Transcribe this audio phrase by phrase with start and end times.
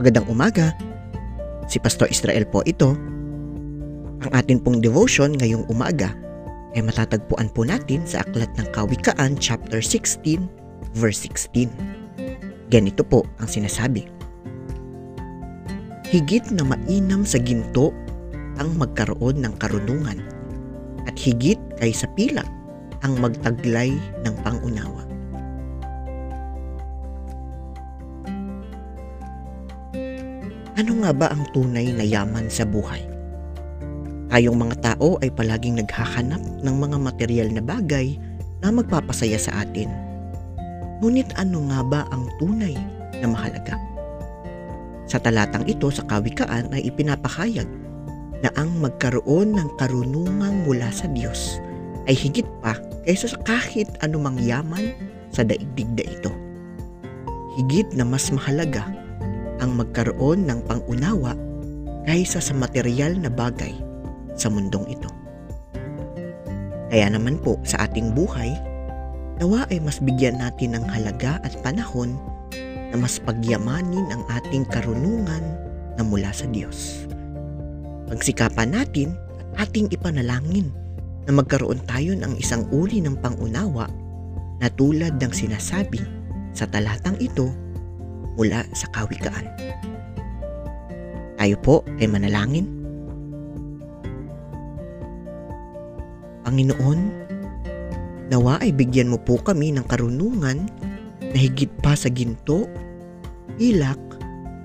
[0.00, 0.72] Magandang umaga.
[1.68, 2.96] Si Pastor Israel po ito.
[4.24, 6.16] Ang atin pong devotion ngayong umaga
[6.72, 10.48] ay matatagpuan po natin sa Aklat ng Kawikaan chapter 16
[10.96, 11.68] verse 16.
[12.72, 14.08] Ganito po ang sinasabi.
[16.08, 17.92] Higit na mainam sa ginto
[18.56, 20.24] ang magkaroon ng karunungan
[21.04, 22.48] at higit kay sa pilak
[23.04, 23.92] ang magtaglay
[24.24, 24.99] ng pangunawa.
[30.80, 33.04] Ano nga ba ang tunay na yaman sa buhay?
[34.32, 38.16] Tayong mga tao ay palaging naghahanap ng mga material na bagay
[38.64, 39.92] na magpapasaya sa atin.
[41.04, 42.72] Ngunit ano nga ba ang tunay
[43.20, 43.76] na mahalaga?
[45.04, 47.68] Sa talatang ito sa kawikaan ay ipinapahayag
[48.40, 51.60] na ang magkaroon ng karunungang mula sa Diyos
[52.08, 52.72] ay higit pa
[53.04, 54.96] kaysa sa kahit anumang yaman
[55.28, 56.32] sa daigdig na ito.
[57.60, 58.88] Higit na mas mahalaga
[59.60, 61.36] ang magkaroon ng pangunawa
[62.08, 63.72] kaysa sa material na bagay
[64.34, 65.10] sa mundong ito.
[66.90, 68.50] Kaya naman po sa ating buhay,
[69.38, 72.18] nawa ay mas bigyan natin ng halaga at panahon
[72.90, 75.44] na mas pagyamanin ang ating karunungan
[75.94, 77.06] na mula sa Diyos.
[78.10, 79.14] Pagsikapan natin
[79.54, 80.74] at ating ipanalangin
[81.30, 83.86] na magkaroon tayo ng isang uri ng pangunawa
[84.58, 86.02] na tulad ng sinasabi
[86.50, 87.54] sa talatang ito
[88.34, 89.46] mula sa kawikaan.
[91.40, 92.68] Tayo po ay manalangin.
[96.44, 97.00] Panginoon,
[98.28, 100.68] nawa ay bigyan mo po kami ng karunungan
[101.20, 102.68] na higit pa sa ginto,
[103.56, 103.98] ilak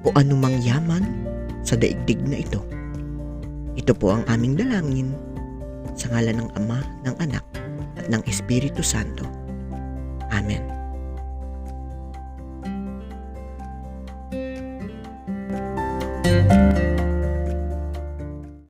[0.04, 1.04] o anumang yaman
[1.64, 2.60] sa daigdig na ito.
[3.80, 5.16] Ito po ang aming dalangin
[5.96, 7.46] sa ngalan ng Ama, ng Anak
[7.96, 9.24] at ng Espiritu Santo.
[10.32, 10.75] Amen.